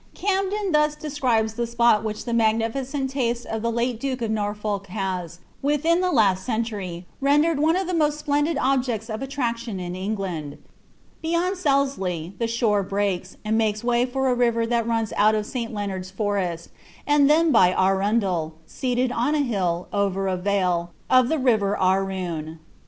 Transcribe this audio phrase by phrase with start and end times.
[0.15, 4.87] Camden thus describes the spot which the magnificent taste of the kle duke of Norfolk
[4.87, 9.95] has, within the last centuiy, rendered one of the most splendid objects of attraction in
[9.95, 10.57] England:—^^
[11.21, 15.45] Beyond Selsey, the shore breaks, and makes way for a river that runs out of
[15.45, 15.71] St.
[15.71, 16.69] Leonard's forest,
[17.05, 22.57] and then by Arundel, seated on a hill, o\er a vale, of the river Aran."